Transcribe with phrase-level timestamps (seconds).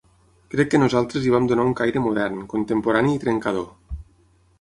[0.51, 3.69] Crec que nosaltres hi vam donar un caire modern, contemporani i trencador.